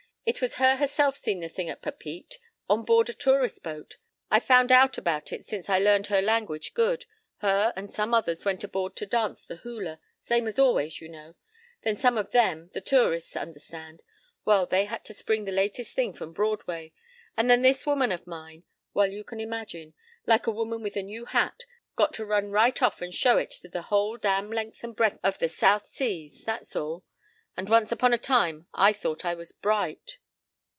[0.23, 2.35] It was her herself seen the thing at Papeete.
[2.69, 3.97] On board a tourist boat.
[4.29, 7.05] I found out about it since I learned her language good.
[7.37, 11.33] Her and some others went aboard to dance the hula—same as always, you know.
[11.81, 16.33] Then some of them, the tourists, understand—Well, they had to spring the latest thing from
[16.33, 16.93] Broadway.
[17.35, 19.95] And then this woman of mine—Well, you can imagine.
[20.27, 21.65] Like a woman with a new hat.
[21.95, 25.19] Got to run right off and show it to the whole damn length and breadth
[25.23, 26.43] of the South Seas.
[26.43, 30.19] That's all.—And once upon a time I thought I was bright.